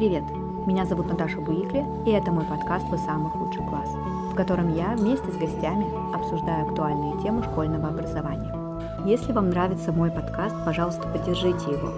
[0.00, 0.24] Привет!
[0.66, 3.90] Меня зовут Наташа Буикли, и это мой подкаст «Вы самый худший класс»,
[4.32, 8.50] в котором я вместе с гостями обсуждаю актуальные темы школьного образования.
[9.04, 11.92] Если вам нравится мой подкаст, пожалуйста, поддержите его.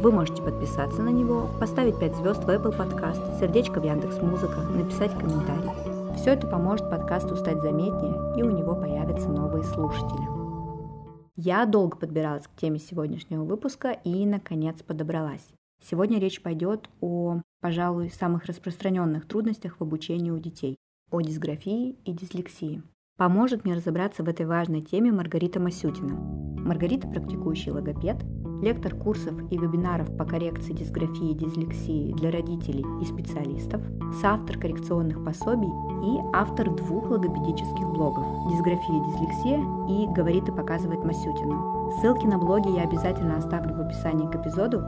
[0.00, 4.56] Вы можете подписаться на него, поставить 5 звезд в Apple Podcast, сердечко в Яндекс Музыка,
[4.74, 6.16] написать комментарий.
[6.16, 10.26] Все это поможет подкасту стать заметнее, и у него появятся новые слушатели.
[11.36, 15.46] Я долго подбиралась к теме сегодняшнего выпуска и, наконец, подобралась.
[15.90, 20.76] Сегодня речь пойдет о, пожалуй, самых распространенных трудностях в обучении у детей,
[21.10, 22.82] о дисграфии и дислексии.
[23.18, 26.14] Поможет мне разобраться в этой важной теме Маргарита Масютина.
[26.14, 28.16] Маргарита– практикующий логопед,
[28.62, 33.82] лектор курсов и вебинаров по коррекции дисграфии и дислексии для родителей и специалистов,
[34.20, 39.58] соавтор коррекционных пособий и автор двух логопедических блогов «Дисграфия и дислексия»
[39.88, 41.90] и «Говорит и показывает Масютина».
[42.00, 44.80] Ссылки на блоги я обязательно оставлю в описании к эпизоду,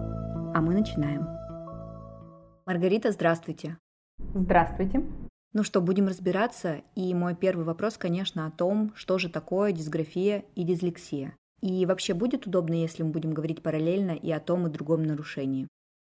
[0.55, 1.27] а мы начинаем.
[2.65, 3.77] Маргарита, здравствуйте.
[4.35, 5.05] Здравствуйте.
[5.53, 6.83] Ну что, будем разбираться.
[6.95, 11.37] И мой первый вопрос, конечно, о том, что же такое дисграфия и дислексия.
[11.61, 15.67] И вообще будет удобно, если мы будем говорить параллельно и о том и другом нарушении?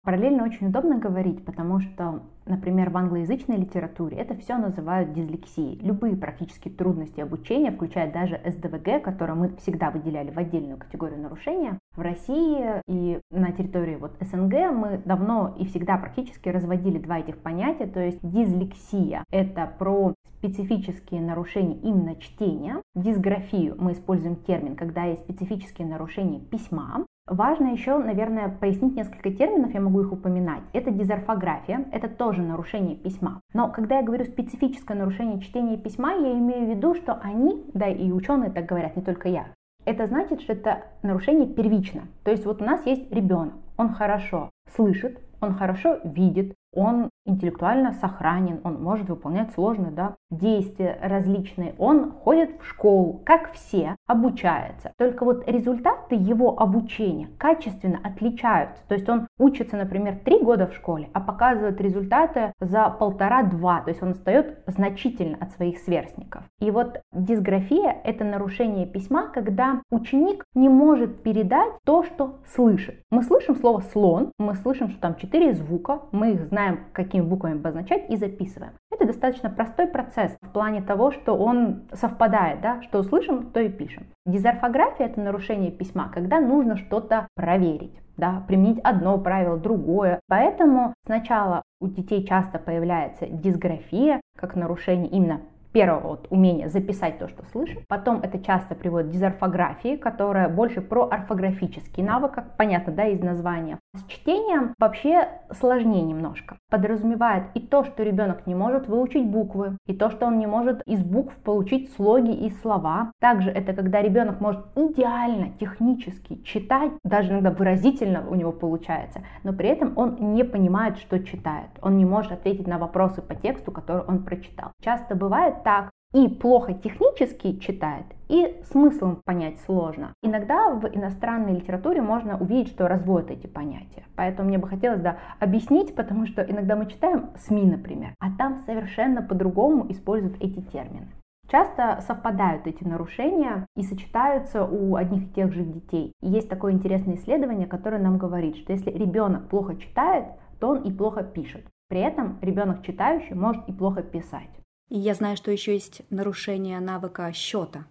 [0.03, 5.79] Параллельно очень удобно говорить, потому что, например, в англоязычной литературе это все называют дислексией.
[5.83, 11.77] Любые практически трудности обучения, включая даже СДВГ, которое мы всегда выделяли в отдельную категорию нарушения,
[11.95, 17.37] в России и на территории вот СНГ мы давно и всегда практически разводили два этих
[17.37, 22.81] понятия, то есть дислексия– это про специфические нарушения именно чтения.
[22.95, 27.05] Дисграфию мы используем термин, когда есть специфические нарушения письма.
[27.31, 30.63] Важно еще, наверное, пояснить несколько терминов, я могу их упоминать.
[30.73, 33.39] Это дизорфография, это тоже нарушение письма.
[33.53, 37.87] Но когда я говорю специфическое нарушение чтения письма, я имею в виду, что они, да
[37.87, 39.45] и ученые так говорят, не только я,
[39.85, 42.01] это значит, что это нарушение первично.
[42.25, 47.93] То есть вот у нас есть ребенок, он хорошо слышит, он хорошо видит, он интеллектуально
[47.93, 54.91] сохранен, он может выполнять сложные да, действия различные, он ходит в школу, как все, обучается.
[54.97, 58.83] Только вот результаты его обучения качественно отличаются.
[58.87, 63.89] То есть он учится, например, три года в школе, а показывает результаты за полтора-два, то
[63.89, 66.43] есть он отстает значительно от своих сверстников.
[66.59, 73.01] И вот дисграфия– это нарушение письма, когда ученик не может передать то, что слышит.
[73.11, 77.21] Мы слышим слово «слон», мы слышим, что там четыре звука, мы их знаем, как какими
[77.21, 78.73] буквами обозначать и записываем.
[78.91, 83.69] Это достаточно простой процесс в плане того, что он совпадает, да, что услышим, то и
[83.69, 84.05] пишем.
[84.25, 90.19] Дизорфография– это нарушение письма, когда нужно что-то проверить да, применить одно правило, другое.
[90.27, 95.41] Поэтому сначала у детей часто появляется дисграфия, как нарушение именно
[95.71, 97.83] первого вот умения записать то, что слышит.
[97.87, 103.21] Потом это часто приводит к дизорфографии, которая больше про орфографический навык, как понятно, да, из
[103.21, 103.79] названия.
[103.93, 106.57] С чтением вообще сложнее немножко.
[106.69, 110.81] Подразумевает и то, что ребенок не может выучить буквы, и то, что он не может
[110.87, 113.11] из букв получить слоги и слова.
[113.19, 119.51] Также это когда ребенок может идеально, технически читать, даже иногда выразительно у него получается, но
[119.51, 121.71] при этом он не понимает, что читает.
[121.81, 124.71] Он не может ответить на вопросы по тексту, который он прочитал.
[124.81, 130.13] Часто бывает так, и плохо технически читает, и смыслом понять сложно.
[130.21, 134.03] Иногда в иностранной литературе можно увидеть, что разводят эти понятия.
[134.15, 138.61] Поэтому мне бы хотелось да, объяснить, потому что иногда мы читаем СМИ, например, а там
[138.65, 141.07] совершенно по-другому используют эти термины.
[141.49, 146.13] Часто совпадают эти нарушения и сочетаются у одних и тех же детей.
[146.21, 150.27] И есть такое интересное исследование, которое нам говорит, что если ребенок плохо читает,
[150.61, 151.65] то он и плохо пишет.
[151.89, 154.60] При этом ребенок читающий может и плохо писать.
[154.91, 157.85] И я знаю, что еще есть нарушение навыка счета.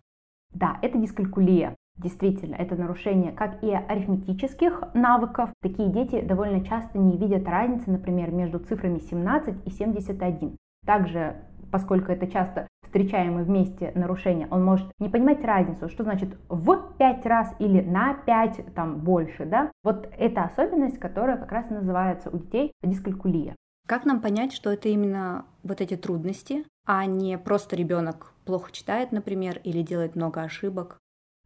[0.53, 1.75] Да, это дискалькулия.
[1.97, 5.49] Действительно, это нарушение как и арифметических навыков.
[5.63, 10.59] Такие дети довольно часто не видят разницы, например, между цифрами 17 и 71.
[10.85, 11.37] Также,
[11.73, 17.25] поскольку это часто встречаемые вместе нарушения, он может не понимать разницу, что значит в 5
[17.25, 19.73] раз или на 5 там больше, да.
[19.83, 23.57] Вот эта особенность, которая как раз называется у детей дискалькулия.
[23.87, 29.13] Как нам понять, что это именно вот эти трудности, а не просто ребенок плохо читает,
[29.13, 30.99] например, или делает много ошибок?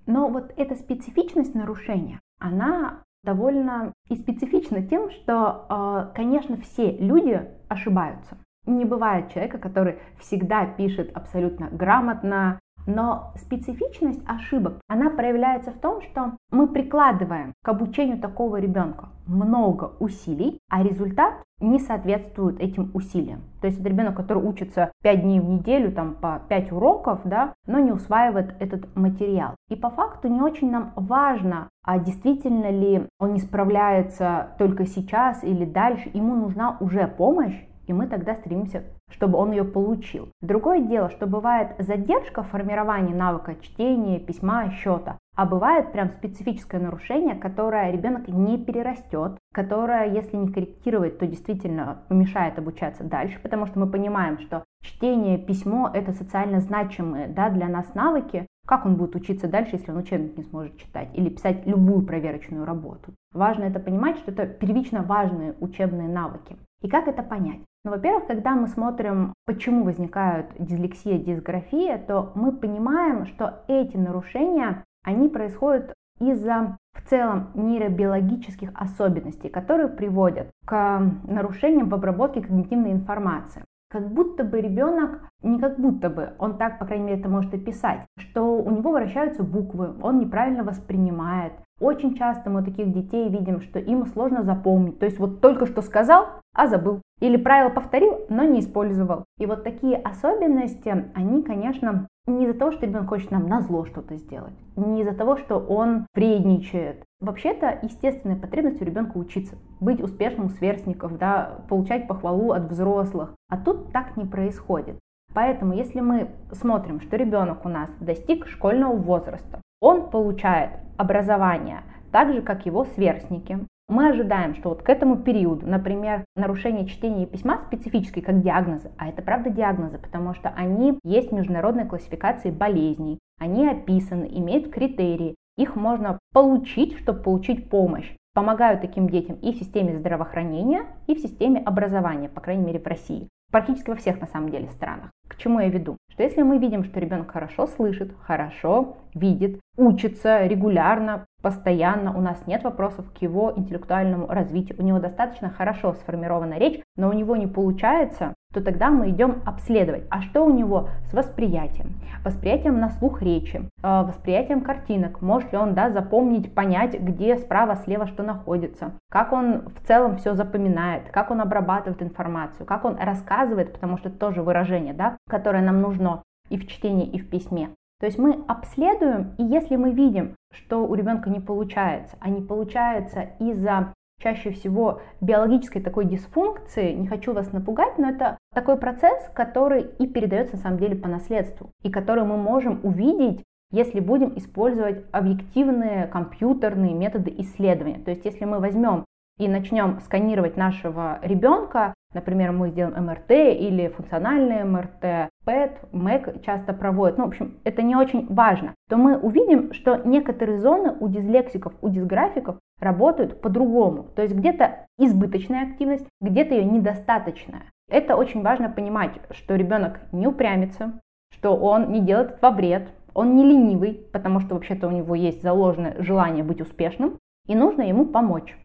[0.06, 7.46] Но вот эта специфичность нарушения, она довольно и специфична тем, что, а, конечно, все люди
[7.68, 8.38] ошибаются.
[8.64, 16.02] Не бывает человека, который всегда пишет абсолютно грамотно, Но специфичность ошибок, она проявляется в том,
[16.02, 23.40] что мы прикладываем к обучению такого ребенка много усилий, а результат не соответствует этим усилиям.
[23.60, 27.54] То есть это ребенок, который учится 5 дней в неделю, там по 5 уроков, да,
[27.66, 29.54] но не усваивает этот материал.
[29.70, 35.42] И по факту не очень нам важно, а действительно ли он не справляется только сейчас
[35.42, 40.28] или дальше, ему нужна уже помощь, и мы тогда стремимся, чтобы он ее получил.
[40.40, 46.80] Другое дело, что бывает задержка в формировании навыка чтения, письма, счета, а бывает прям специфическое
[46.80, 53.66] нарушение, которое ребенок не перерастет, которое, если не корректировать, то действительно помешает обучаться дальше, потому
[53.66, 58.96] что мы понимаем, что чтение, письмо– это социально значимые да, для нас навыки, как он
[58.96, 63.12] будет учиться дальше, если он учебник не сможет читать или писать любую проверочную работу?
[63.32, 66.56] Важно это понимать, что это первично важные учебные навыки.
[66.80, 67.60] И как это понять?
[67.84, 74.84] Ну, во-первых, когда мы смотрим, почему возникают дислексия, дисграфия, то мы понимаем, что эти нарушения,
[75.04, 83.64] они происходят из-за в целом нейробиологических особенностей, которые приводят к нарушениям в обработке когнитивной информации
[83.94, 87.54] как будто бы ребенок, не как будто бы, он так, по крайней мере, это может
[87.54, 91.52] описать, что у него вращаются буквы, он неправильно воспринимает.
[91.78, 94.98] Очень часто мы таких детей видим, что им сложно запомнить.
[94.98, 96.26] То есть вот только что сказал,
[96.56, 97.02] а забыл.
[97.20, 99.24] Или правило повторил, но не использовал.
[99.38, 103.84] И вот такие особенности, они, конечно, не из-за того, что ребенок хочет нам на зло
[103.84, 107.04] что-то сделать, не из-за того, что он вредничает.
[107.20, 113.34] Вообще-то естественная потребность у ребенка учиться, быть успешным у сверстников, да, получать похвалу от взрослых.
[113.48, 114.98] А тут так не происходит.
[115.34, 121.82] Поэтому, если мы смотрим, что ребенок у нас достиг школьного возраста, он получает образование
[122.12, 123.58] так же, как его сверстники,
[123.88, 128.90] мы ожидаем, что вот к этому периоду, например, нарушение чтения и письма специфические как диагнозы,
[128.96, 134.72] а это правда диагнозы, потому что они есть в международной классификации болезней, они описаны, имеют
[134.72, 138.10] критерии, их можно получить, чтобы получить помощь.
[138.34, 142.86] Помогают таким детям и в системе здравоохранения, и в системе образования, по крайней мере в
[142.86, 143.28] России.
[143.52, 145.10] Практически во всех на самом деле странах.
[145.28, 145.96] К чему я веду?
[146.10, 152.38] Что если мы видим, что ребенок хорошо слышит, хорошо видит, учится регулярно, постоянно, у нас
[152.46, 157.36] нет вопросов к его интеллектуальному развитию, у него достаточно хорошо сформирована речь, но у него
[157.36, 162.88] не получается, то тогда мы идем обследовать, а что у него с восприятием, восприятием на
[162.88, 168.22] слух речи, э, восприятием картинок, может ли он да, запомнить, понять, где справа, слева что
[168.22, 173.98] находится, как он в целом все запоминает, как он обрабатывает информацию, как он рассказывает, потому
[173.98, 177.68] что это тоже выражение, да, которое нам нужно и в чтении, и в письме.
[178.00, 182.42] То есть мы обследуем, и если мы видим, что у ребенка не получается, а не
[182.42, 189.28] получается из-за чаще всего биологической такой дисфункции, не хочу вас напугать, но это такой процесс,
[189.34, 194.36] который и передается на самом деле по наследству, и который мы можем увидеть, если будем
[194.38, 197.98] использовать объективные компьютерные методы исследования.
[197.98, 199.04] То есть если мы возьмем
[199.38, 206.72] и начнем сканировать нашего ребенка, например, мы сделаем МРТ или функциональный МРТ, ПЭТ, МЭК часто
[206.72, 211.08] проводят, ну, в общем, это не очень важно, то мы увидим, что некоторые зоны у
[211.08, 214.04] дислексиков, у дисграфиков работают по-другому.
[214.14, 217.64] То есть где-то избыточная активность, где-то ее недостаточная.
[217.90, 221.00] Это очень важно понимать, что ребенок не упрямится,
[221.32, 225.42] что он не делает во вред, он не ленивый, потому что вообще-то у него есть
[225.42, 228.56] заложенное желание быть успешным, и нужно ему помочь.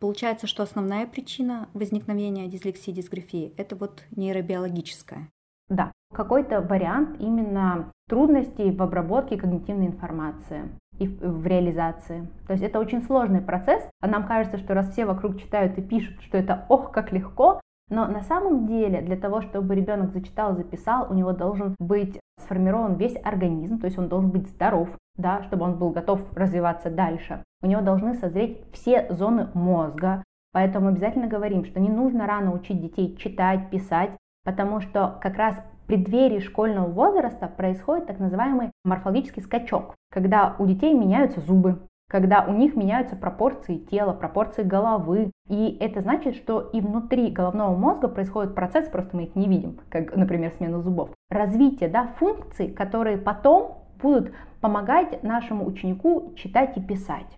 [0.00, 5.28] Получается, что основная причина возникновения дислексии и дисграфии– это вот нейробиологическая.
[5.68, 12.26] Да, какой-то вариант именно трудностей в обработке когнитивной информации и в реализации.
[12.46, 15.82] То есть это очень сложный процесс, а нам кажется, что раз все вокруг читают и
[15.82, 17.60] пишут, что это ох, как легко,
[17.90, 22.94] но на самом деле для того, чтобы ребенок зачитал, записал, у него должен быть сформирован
[22.94, 27.44] весь организм, то есть он должен быть здоров, да, чтобы он был готов развиваться дальше.
[27.62, 32.80] У него должны созреть все зоны мозга, поэтому обязательно говорим, что не нужно рано учить
[32.80, 34.10] детей читать, писать,
[34.44, 40.66] потому что как раз в преддверии школьного возраста происходит так называемый морфологический скачок, когда у
[40.66, 45.30] детей меняются зубы, когда у них меняются пропорции тела, пропорции головы.
[45.48, 49.80] И это значит, что и внутри головного мозга происходит процесс, просто мы их не видим,
[49.88, 51.10] как, например, смена зубов.
[51.30, 57.36] Развитие да, функций, которые потом будут помогать нашему ученику читать и писать.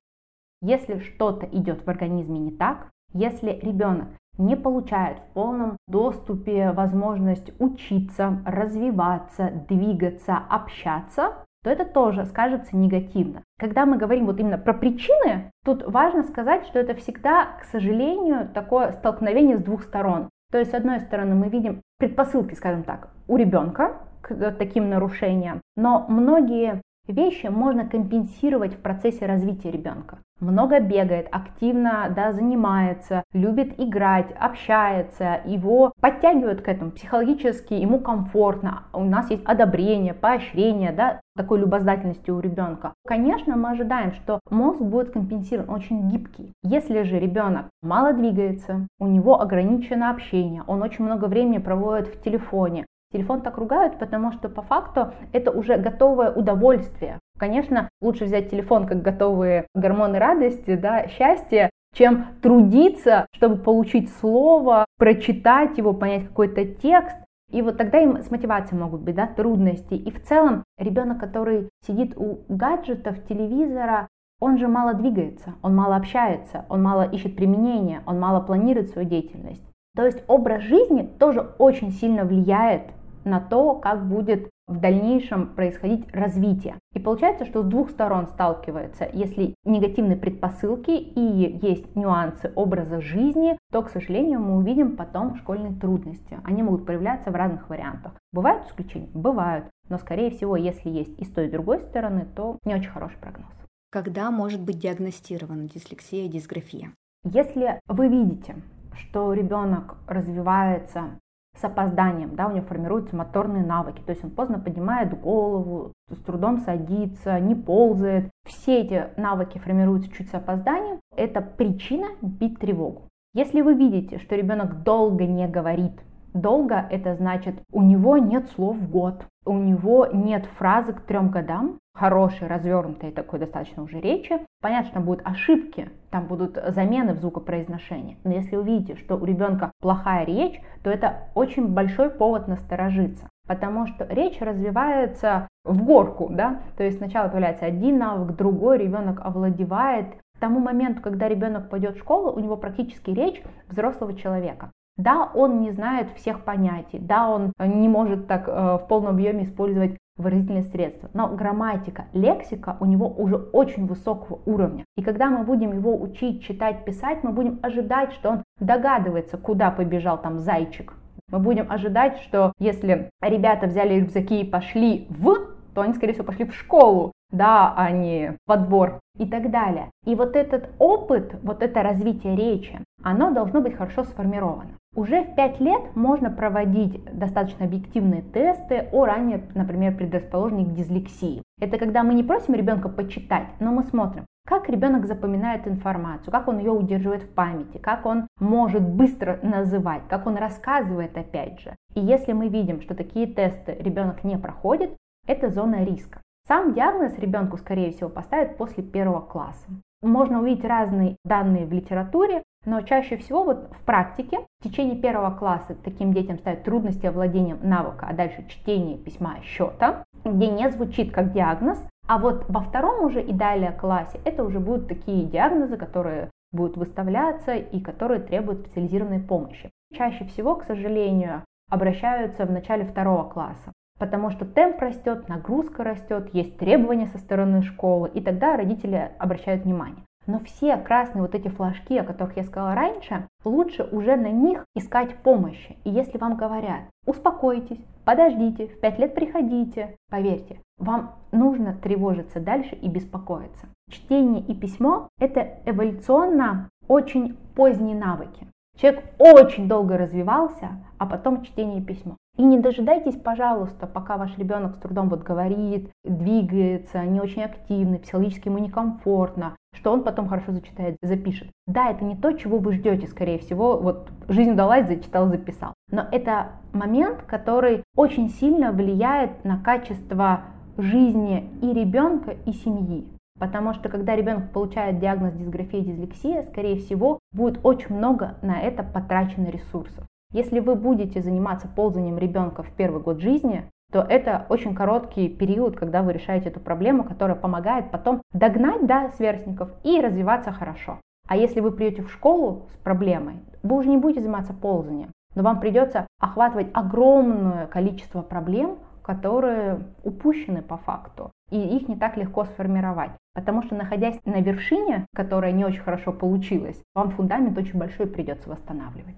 [0.63, 7.53] Если что-то идет в организме не так, если ребенок не получает в полном доступе возможность
[7.59, 13.43] учиться, развиваться, двигаться, общаться, то это тоже скажется негативно.
[13.59, 18.49] Когда мы говорим вот именно про причины, тут важно сказать, что это всегда, к сожалению,
[18.49, 20.29] такое столкновение с двух сторон.
[20.53, 25.61] То есть, с одной стороны, мы видим предпосылки, скажем так, у ребенка к таким нарушениям,
[25.77, 30.19] Но многие вещи можно компенсировать в процессе развития ребенка.
[30.43, 38.83] Много бегает, активно да, занимается, любит играть, общается, его подтягивают к этому психологически, ему комфортно,
[38.93, 42.93] у нас есть одобрение, поощрение, да, такой любознательности у ребенка.
[43.07, 46.53] Конечно, мы ожидаем, что мозг будет компенсирован, очень гибкий.
[46.65, 52.21] Если же ребенок мало двигается, у него ограничено общение, он очень много времени проводит в
[52.21, 57.19] телефоне, Телефон так ругают, потому что по факту это уже готовое удовольствие.
[57.39, 64.87] Конечно, лучше взять телефон как готовые гормоны радости, да, счастья, чем трудиться, чтобы получить слово,
[64.99, 67.17] прочитать его, понять какой-то текст.
[67.51, 69.95] И вот тогда им с мотивацией могут быть да, трудности.
[69.95, 74.09] И в целом ребенок, который сидит у гаджетов, телевизора,
[74.41, 79.09] он же мало двигается, он мало общается, он мало ищет применения, он мало планирует свою
[79.09, 79.63] деятельность.
[79.95, 82.91] То есть образ жизни тоже очень сильно влияет
[83.25, 86.77] на то, как будет в дальнейшем происходить развитие.
[86.95, 89.09] И получается, что с двух сторон сталкивается.
[89.13, 91.21] Если негативные предпосылки и
[91.63, 96.39] есть нюансы образа жизни, то, к сожалению, мы увидим потом школьные трудности.
[96.45, 98.13] Они могут проявляться в разных вариантах.
[98.33, 99.09] Бывают исключения?
[99.15, 99.67] Бывают.
[99.89, 102.91] Но, скорее всего, если есть и с той, и с другой стороны, то не очень
[102.91, 103.53] хороший прогноз.
[103.91, 106.93] Когда может быть диагностирована дислексия, дисграфия?
[107.25, 108.57] Если вы видите,
[108.95, 111.19] что ребенок развивается
[111.63, 116.17] с опозданием, да, у него формируются моторные навыки, то есть он поздно поднимает голову, с
[116.19, 118.31] трудом садится, не ползает.
[118.45, 120.99] Все эти навыки формируются чуть с опозданием.
[121.17, 123.09] Это причина бить тревогу.
[123.35, 125.93] Если вы видите, что ребенок долго не говорит,
[126.35, 131.31] долго это значит у него нет слов в год, у него нет фразы к трем
[131.31, 134.41] годам, хорошей, развернутой такой достаточно уже речи.
[134.61, 138.19] Понятно, будут ошибки, там будут замены в звукопроизношении.
[138.25, 143.29] Но если вы видите, что у ребенка плохая речь, то это очень большой повод насторожиться.
[143.47, 149.21] Потому что речь развивается в горку, да, то есть сначала появляется один навык, другой ребенок
[149.21, 150.07] овладевает.
[150.37, 154.71] К тому моменту, когда ребенок пойдет в школу, у него практически речь взрослого человека.
[154.97, 159.45] Да, он не знает всех понятий, да, он не может так э, в полном объеме
[159.45, 164.85] использовать выразительные средства, но грамматика, лексика у него уже очень высокого уровня.
[164.97, 169.71] И когда мы будем его учить читать, писать, мы будем ожидать, что он догадывается, куда
[169.71, 170.95] побежал там зайчик.
[171.31, 176.27] Мы будем ожидать, что если ребята взяли рюкзаки и пошли в, то они, скорее всего,
[176.27, 179.91] пошли в школу, да, а не во двор и так далее.
[180.05, 184.73] И вот этот опыт, вот это развитие речи, оно должно быть хорошо сформировано.
[184.95, 191.43] Уже в 5 лет можно проводить достаточно объективные тесты о ранее, например, предрасположении к дислексии.
[191.59, 196.47] Это когда мы не просим ребенка почитать, но мы смотрим, как ребенок запоминает информацию, как
[196.47, 201.75] он ее удерживает в памяти, как он может быстро называть, как он рассказывает опять же.
[201.95, 204.95] И если мы видим, что такие тесты ребенок не проходит,
[205.27, 206.21] это зона риска.
[206.47, 209.65] Сам диагноз ребенку, скорее всего, поставят после первого класса.
[210.03, 215.37] Можно увидеть разные данные в литературе, но чаще всего вот в практике в течение первого
[215.37, 221.13] класса таким детям ставят трудности овладением навыка, а дальше чтение, письма, счета, где не звучит
[221.13, 221.79] как диагноз.
[222.09, 226.77] А вот во втором уже и далее классе это уже будут такие диагнозы, которые будут
[226.77, 229.71] выставляться и которые требуют специализированной помощи.
[229.95, 236.31] Чаще всего, к сожалению, обращаются в начале второго класса, потому что темп растет, нагрузка растет,
[236.35, 240.05] есть требования со стороны школы, и тогда родители обращают внимание.
[240.27, 244.65] Но все красные вот эти флажки, о которых я сказала раньше, лучше уже на них
[244.75, 245.77] искать помощи.
[245.85, 252.77] И если вам говорят, успокойтесь, подождите, в 5 лет приходите, поверьте, вам нужно тревожиться дальше
[252.77, 253.67] и беспокоиться.
[253.91, 258.47] Чтение и письмо– это эволюционно очень поздние навыки.
[258.77, 262.17] Человек очень долго развивался, а потом чтение и письмо.
[262.39, 267.99] И не дожидайтесь, пожалуйста, пока ваш ребенок с трудом вот говорит, двигается, не очень активный,
[267.99, 271.49] психологически ему некомфортно, что он потом хорошо зачитает, запишет.
[271.67, 275.75] Да, это не то, чего вы ждете, скорее всего, вот жизнь удалась, зачитал, записал.
[275.91, 280.45] Но это момент, который очень сильно влияет на качество
[280.79, 283.07] жизни и ребенка, и семьи.
[283.39, 288.61] Потому что когда ребенок получает диагноз дисграфия и дислексия, скорее всего, будет очень много на
[288.61, 290.07] это потрачено ресурсов.
[290.33, 295.77] Если вы будете заниматься ползанием ребенка в первый год жизни, то это очень короткий период,
[295.77, 300.99] когда вы решаете эту проблему, которая помогает потом догнать да, сверстников и развиваться хорошо.
[301.29, 305.43] А если вы придете в школу с проблемой, вы уже не будете заниматься ползанием, но
[305.43, 312.45] вам придется охватывать огромное количество проблем, которые упущены по факту, и их не так легко
[312.45, 313.11] сформировать.
[313.35, 318.49] Потому что находясь на вершине, которая не очень хорошо получилась, вам фундамент очень большой придется
[318.49, 319.17] восстанавливать.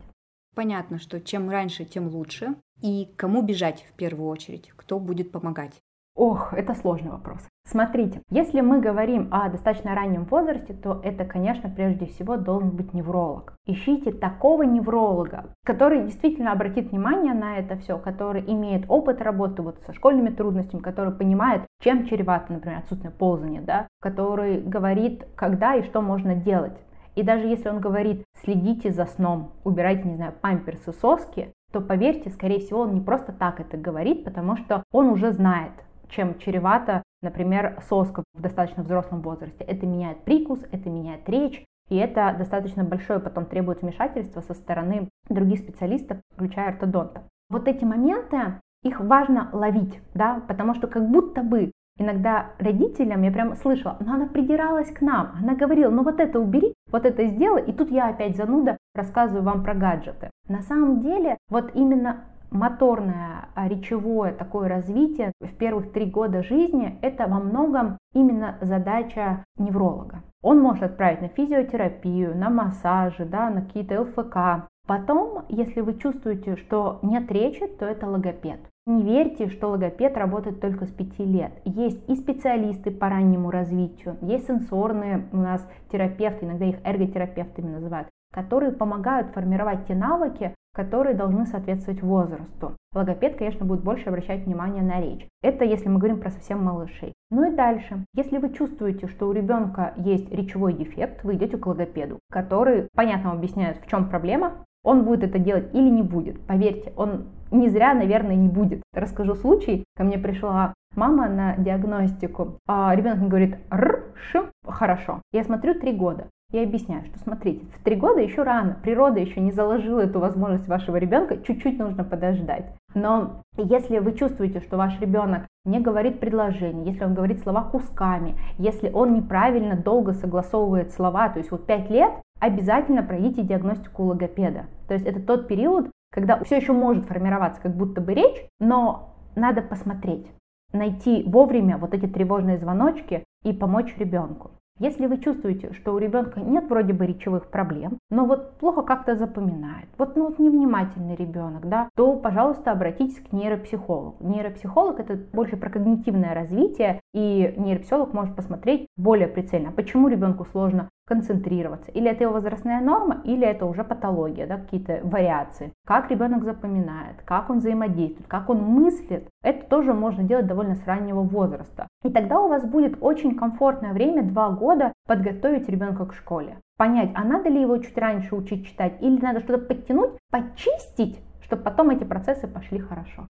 [0.55, 2.55] Понятно, что чем раньше, тем лучше.
[2.81, 4.73] И кому бежать в первую очередь?
[4.77, 5.81] Кто будет помогать?
[6.17, 7.41] Ох, это сложный вопрос.
[7.67, 12.95] Смотрите, если мы говорим о достаточно раннем возрасте, то это, конечно, прежде всего должен быть
[12.95, 13.57] невролог.
[13.67, 19.81] Ищите такого невролога, который действительно обратит внимание на это все, который имеет опыт работы вот
[19.87, 25.83] со школьными трудностями, который понимает, чем чревато, например, отсутствие ползания, да, который говорит, когда и
[25.83, 26.79] что можно делать.
[27.15, 32.31] И даже если он говорит, следите за сном, убирайте, не знаю, памперсы, соски, то поверьте,
[32.31, 35.73] скорее всего, он не просто так это говорит, потому что он уже знает,
[36.09, 39.65] чем чревато, например, соска в достаточно взрослом возрасте.
[39.65, 45.09] Это меняет прикус, это меняет речь, и это достаточно большое потом требует вмешательства со стороны
[45.29, 47.25] других специалистов, включая ортодонта.
[47.51, 53.31] Вот эти моменты, их важно ловить, да, потому что как будто бы иногда родителям, я
[53.31, 57.27] прям слышала, но она придиралась к нам, она говорила, ну вот это убери, вот это
[57.27, 60.31] сделай, и тут я опять зануда рассказываю вам про гаджеты.
[60.49, 66.99] На самом деле, вот именно моторное, а, речевое такое развитие в первых три года жизни–
[67.03, 70.23] это во многом именно задача невролога.
[70.43, 74.69] Он может отправить на физиотерапию, на массажи, да, на какие-то ЛФК.
[74.87, 78.61] Потом, если вы чувствуете, что нет речи, то это логопед.
[78.87, 81.53] Не верьте, что логопед работает только с 5 лет.
[81.65, 88.09] Есть и специалисты по раннему развитию, есть сенсорные у нас терапевты, иногда их эрготерапевтами называют,
[88.31, 92.77] которые помогают формировать те навыки, которые должны соответствовать возрасту.
[92.95, 95.27] Логопед, конечно, будет больше обращать внимание на речь.
[95.43, 97.15] Это если мы говорим про совсем малышей.
[97.31, 98.05] Ну и дальше.
[98.15, 103.33] Если вы чувствуете, что у ребенка есть речевой дефект, вы идете к логопеду, который понятно
[103.33, 106.41] объясняет, в чем проблема, он будет это делать или не будет.
[106.47, 108.83] Поверьте, он не зря, наверное, не будет.
[108.93, 109.85] Расскажу случай.
[109.97, 112.59] Ко мне пришла мама на диагностику.
[112.69, 115.23] А ребенок говорит р, ш, хорошо.
[115.33, 116.27] Я смотрю три года.
[116.55, 120.69] Я объясняю, что смотрите, в три года еще рано, природа еще не заложила эту возможность
[120.69, 122.67] вашего ребенка, чуть-чуть нужно подождать.
[122.95, 128.37] Но если вы чувствуете, что ваш ребенок не говорит предложение, если он говорит слова кусками,
[128.57, 134.67] если он неправильно долго согласовывает слова, то есть вот пять лет, обязательно пройдите диагностику логопеда.
[134.87, 139.17] То есть это тот период, когда все еще может формироваться как будто бы речь, но
[139.35, 140.31] надо посмотреть,
[140.73, 144.53] найти вовремя вот эти тревожные звоночки и помочь ребенку.
[144.79, 149.15] Если вы чувствуете, что у ребенка нет вроде бы речевых проблем, но вот плохо как-то
[149.17, 154.17] запоминает, вот, ну, вот невнимательный ребенок, да, то, пожалуйста, обратитесь к нейропсихологу.
[154.21, 160.89] Нейропсихолог это больше про когнитивное развитие, и нейропсихолог может посмотреть более прицельно, почему ребенку сложно
[161.07, 161.91] концентрироваться.
[161.91, 165.73] Или это его возрастная норма, или это уже патология, да, какие-то вариации.
[165.87, 170.87] Как ребенок запоминает, как он взаимодействует, как он мыслит, это тоже можно делать довольно с
[170.87, 171.87] раннего возраста.
[172.03, 176.59] И тогда у вас будет очень комфортное время, два года, подготовить ребенка к школе.
[176.77, 181.63] Понять, а надо ли его чуть раньше учить читать, или надо что-то подтянуть, почистить, чтобы
[181.63, 183.27] потом эти процессы пошли хорошо.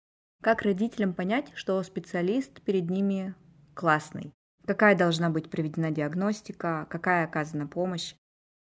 [0.41, 3.35] Как родителям понять, что специалист перед ними
[3.75, 4.33] классный?
[4.69, 8.13] Какая должна быть проведена диагностика, какая оказана помощь?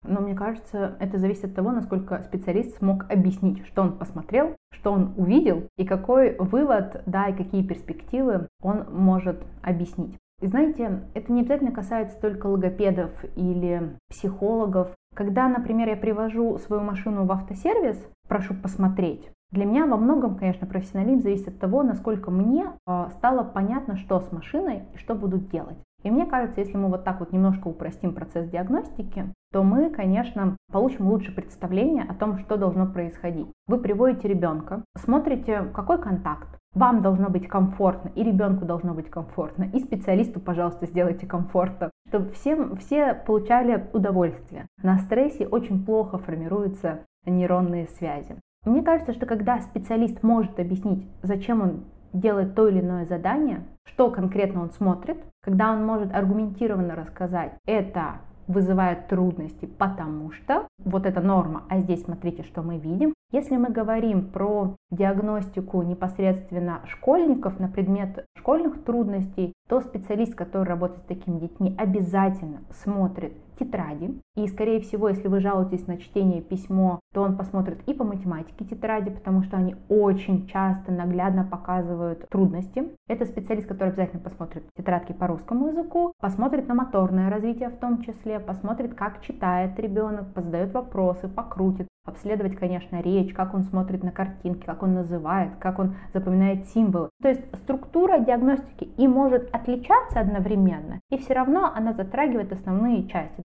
[0.03, 4.91] Но мне кажется, это зависит от того, насколько специалист смог объяснить, что он посмотрел, что
[4.91, 10.19] он увидел и какой вывод, да, и какие перспективы он может объяснить.
[10.41, 14.91] И знаете, это не обязательно касается только логопедов или психологов.
[15.15, 20.67] Когда, например, я привожу свою машину в автосервис, прошу посмотреть, для меня во многом, конечно,
[20.67, 25.51] профессионализм зависит от того, насколько мне а, стало понятно, что с машиной и что будут
[25.51, 25.77] делать.
[26.03, 30.57] И мне кажется, если мы вот так вот немножко упростим процесс диагностики, то мы, конечно,
[30.73, 33.49] получим лучшее представление о том, что должно происходить.
[33.67, 39.65] Вы приводите ребенка, смотрите, какой контакт, вам должно быть комфортно, и ребенку должно быть комфортно,
[39.73, 44.67] и специалисту, пожалуйста, сделайте комфортно, чтобы всем, все получали удовольствие.
[44.83, 48.37] На стрессе очень плохо формируются нейронные связи.
[48.65, 54.11] Мне кажется, что когда специалист может объяснить, зачем он делает то или иное задание, что
[54.11, 61.21] конкретно он смотрит, когда он может аргументированно рассказать, это вызывает трудности, потому что вот эта
[61.21, 63.15] норма, а здесь смотрите, что мы видим.
[63.31, 71.03] Если мы говорим про диагностику непосредственно школьников на предмет школьных трудностей, то специалист, который работает
[71.03, 74.21] с такими детьми, обязательно смотрит тетради.
[74.37, 78.65] И, скорее всего, если вы жалуетесь на чтение письмо, то он посмотрит и по математике
[78.65, 82.85] тетради, потому что они очень часто наглядно показывают трудности.
[83.09, 88.03] Это специалист, который обязательно посмотрит тетрадки по русскому языку, посмотрит на моторное развитие в том
[88.03, 94.11] числе, посмотрит, как читает ребенок, задает вопросы, покрутит, обследовать, конечно, речь, как он смотрит на
[94.11, 97.11] картинки, как он называет, как он запоминает символы.
[97.23, 103.43] То есть структура диагностики и может отличаться одновременно, и все равно она затрагивает основные части.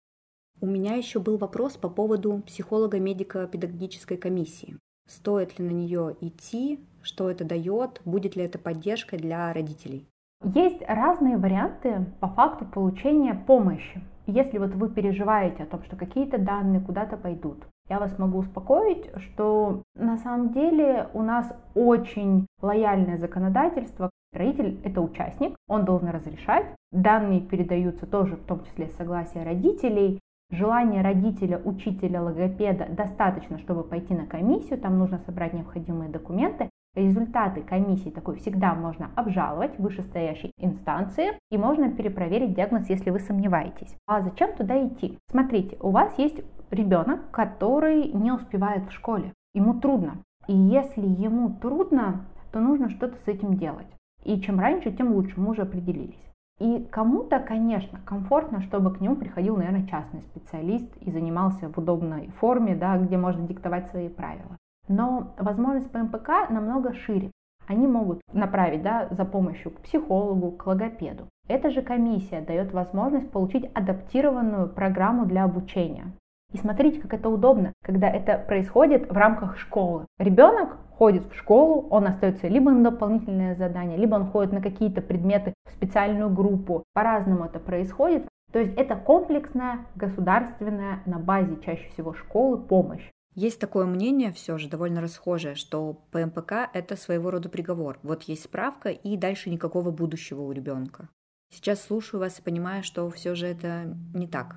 [0.61, 4.77] У меня еще был вопрос по поводу психолога-медико-педагогической комиссии.
[5.09, 10.07] Стоит ли на нее идти, что это дает, будет ли это поддержкой для родителей?
[10.45, 14.03] Есть разные варианты по факту получения помощи.
[14.27, 19.11] Если вот вы переживаете о том, что какие-то данные куда-то пойдут, я вас могу успокоить,
[19.19, 24.11] что на самом деле у нас очень лояльное законодательство.
[24.33, 26.67] Родитель– это участник, он должен разрешать.
[26.91, 30.21] Данные передаются тоже в том числе с согласия родителей.
[30.51, 36.69] Желание родителя, учителя, логопеда достаточно, чтобы пойти на комиссию, там нужно собрать необходимые документы.
[36.95, 43.21] Результаты комиссии такой всегда можно обжаловать в вышестоящей инстанции и можно перепроверить диагноз, если вы
[43.21, 43.97] сомневаетесь.
[44.07, 45.19] А зачем туда идти?
[45.31, 49.33] Смотрите, у вас есть ребенок, который не успевает в школе.
[49.55, 50.19] Ему трудно.
[50.49, 53.87] И если ему трудно, то нужно что-то с этим делать.
[54.25, 56.19] И чем раньше, тем лучше, мы уже определились.
[56.59, 62.29] И кому-то, конечно, комфортно, чтобы к нему приходил, наверное, частный специалист и занимался в удобной
[62.39, 64.57] форме, да, где можно диктовать свои правила.
[64.89, 67.31] Но возможность ПМПК намного шире.
[67.67, 71.29] Они могут направить да, за помощью к психологу, к логопеду.
[71.49, 76.13] Эта же комиссия дает возможность получить адаптированную программу для обучения.
[76.53, 80.07] И смотрите, как это удобно, когда это происходит в рамках школы.
[80.19, 85.01] Ребенок ходит в школу, он остается либо на дополнительное задание, либо он ходит на какие-то
[85.01, 86.85] предметы в специальную группу.
[86.93, 88.29] По-разному это происходит.
[88.53, 93.09] То есть это комплексная, государственная, на базе чаще всего школы помощь.
[93.35, 97.99] Есть такое мнение, все же довольно расхожее, что ПМПК– это своего рода приговор.
[98.03, 101.09] Вот есть справка, и дальше никакого будущего у ребенка.
[101.51, 104.57] Сейчас слушаю вас и понимаю, что все же это не так.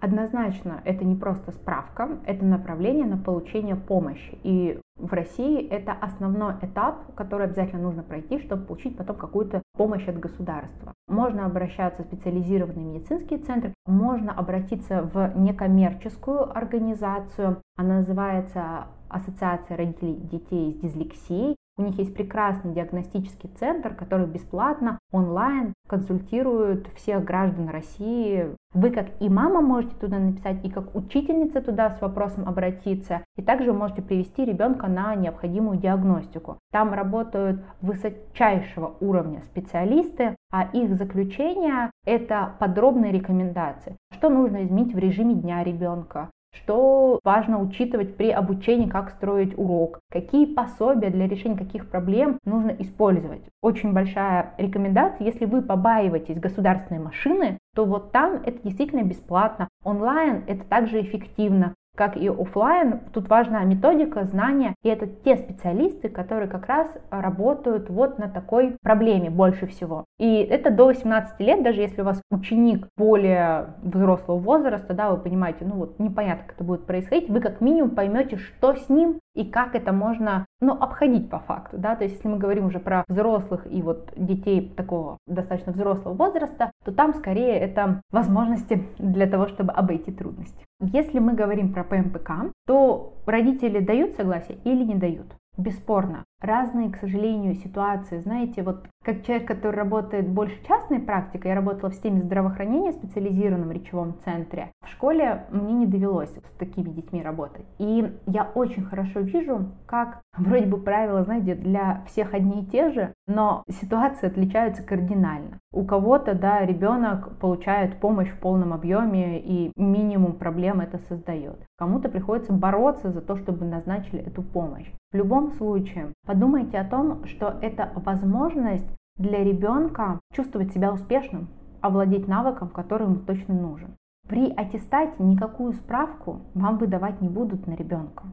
[0.00, 4.38] Однозначно, это не просто справка, это направление на получение помощи.
[4.44, 10.06] И в России это основной этап, который обязательно нужно пройти, чтобы получить потом какую-то помощь
[10.06, 10.92] от государства.
[11.08, 20.16] Можно обращаться в специализированные медицинские центры, можно обратиться в некоммерческую организацию, она называется Ассоциация родителей
[20.16, 21.56] детей с дислексией.
[21.78, 28.48] У них есть прекрасный диагностический центр, который бесплатно онлайн консультирует всех граждан России.
[28.74, 33.42] Вы как и мама можете туда написать, и как учительница туда с вопросом обратиться, и
[33.42, 36.58] также можете привести ребенка на необходимую диагностику.
[36.72, 43.96] Там работают высочайшего уровня специалисты, а их заключение– это подробные рекомендации.
[44.12, 50.00] Что нужно изменить в режиме дня ребенка, что важно учитывать при обучении, как строить урок,
[50.10, 53.42] какие пособия для решения каких проблем нужно использовать.
[53.62, 59.68] Очень большая рекомендация, если вы побаиваетесь государственной машины, то вот там это действительно бесплатно.
[59.84, 66.08] Онлайн это также эффективно как и офлайн, тут важна методика, знания, и это те специалисты,
[66.08, 70.04] которые как раз работают вот на такой проблеме больше всего.
[70.20, 75.16] И это до 18 лет, даже если у вас ученик более взрослого возраста, да, вы
[75.16, 79.18] понимаете, ну вот непонятно, как это будет происходить, вы как минимум поймете, что с ним
[79.34, 82.80] и как это можно, ну, обходить по факту, да, то есть если мы говорим уже
[82.80, 89.26] про взрослых и вот детей такого достаточно взрослого возраста, то там скорее это возможности для
[89.26, 90.64] того, чтобы обойти трудности.
[90.80, 95.26] Если мы говорим про ПМПК, то родители дают согласие или не дают?
[95.56, 96.24] Бесспорно.
[96.40, 98.20] Разные, к сожалению, ситуации.
[98.20, 103.72] Знаете, вот как человек, который работает больше частной практикой, я работала в системе здравоохранения специализированном
[103.72, 104.70] речевом центре.
[104.84, 107.64] В школе мне не довелось с такими детьми работать.
[107.78, 112.90] И я очень хорошо вижу, как вроде бы правила, знаете, для всех одни и те
[112.90, 115.58] же, но ситуации отличаются кардинально.
[115.72, 121.64] У кого-то, да, ребенок получает помощь в полном объеме и минимум проблем это создает.
[121.78, 124.86] Кому-то приходится бороться за то, чтобы назначили эту помощь.
[125.12, 128.86] В любом случае, подумайте о том, что это возможность
[129.16, 131.48] для ребенка чувствовать себя успешным,
[131.80, 133.96] овладеть навыком, который ему точно нужен.
[134.28, 138.24] При аттестате никакую справку вам выдавать не будут на ребенка.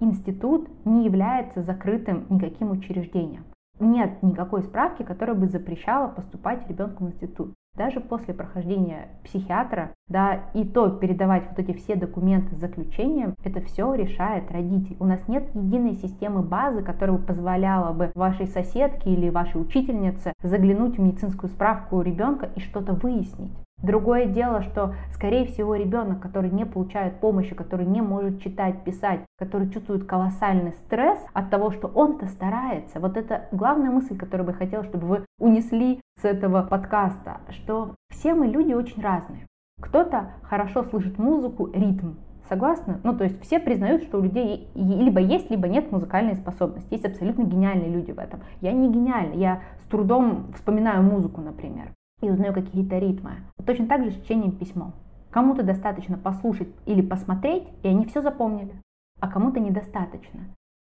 [0.00, 3.44] Институт не является закрытым никаким учреждением.
[3.78, 10.50] Нет никакой справки, которая бы запрещала поступать ребенку в институт даже после прохождения психиатра, да,
[10.52, 14.96] и то передавать вот эти все документы с заключением, это все решает родитель.
[15.00, 20.32] У нас нет единой системы базы, которая бы позволяла бы вашей соседке или вашей учительнице
[20.42, 23.52] заглянуть в медицинскую справку ребенка и что-то выяснить.
[23.82, 29.20] Другое дело, что, скорее всего, ребенок, который не получает помощи, который не может читать, писать,
[29.38, 32.98] который чувствует колоссальный стресс от того, что он-то старается.
[32.98, 37.94] Вот это главная мысль, которую бы я хотела, чтобы вы унесли с этого подкаста, что
[38.10, 39.46] все мы люди очень разные.
[39.80, 42.14] Кто-то хорошо слышит музыку, ритм,
[42.48, 42.98] Согласны?
[43.04, 46.94] Ну, то есть все признают, что у людей либо есть, либо нет музыкальной способности.
[46.94, 48.40] Есть абсолютно гениальные люди в этом.
[48.62, 53.32] Я не гениальна, я с трудом вспоминаю музыку, например и узнаю какие-то ритмы.
[53.64, 54.92] Точно так же с чтением письмом.
[55.30, 58.74] Кому-то достаточно послушать или посмотреть, и они все запомнили,
[59.20, 60.40] а кому-то недостаточно.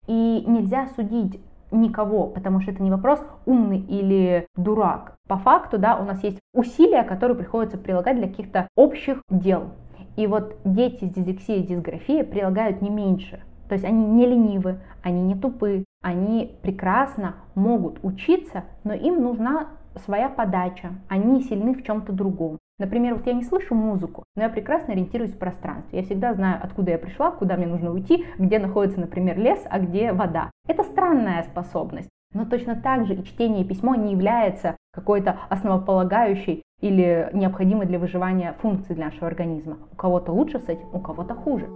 [0.06, 5.16] И нельзя судить никого, потому что это не вопрос умный или дурак.
[5.28, 9.70] По факту, да, у нас есть усилия, которые приходится прилагать для каких-то общих дел.
[10.16, 13.42] И вот дети с дислексией и дисграфией прилагают не меньше.
[13.68, 19.68] То есть они не ленивы, они не тупы, они прекрасно могут учиться, но им нужна
[20.00, 22.58] своя подача, они сильны в чем-то другом.
[22.78, 26.00] Например, вот я не слышу музыку, но я прекрасно ориентируюсь в пространстве.
[26.00, 29.78] Я всегда знаю, откуда я пришла, куда мне нужно уйти, где находится, например, лес, а
[29.78, 30.50] где вода.
[30.66, 32.08] Это странная способность.
[32.32, 38.00] Но точно так же и чтение и письмо не является какой-то основополагающей или необходимой для
[38.00, 39.78] выживания функцией для нашего организма.
[39.92, 41.68] У кого-то лучше с этим, у кого-то хуже.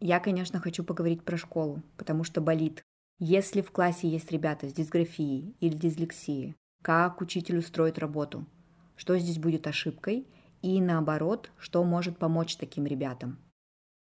[0.00, 2.82] Я, конечно, хочу поговорить про школу, потому что болит.
[3.18, 8.46] Если в классе есть ребята с дисграфией или дислексией, как учитель устроит работу?
[8.96, 10.26] Что здесь будет ошибкой?
[10.62, 13.38] И наоборот, что может помочь таким ребятам?